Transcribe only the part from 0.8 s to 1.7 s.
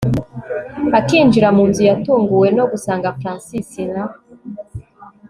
akinjira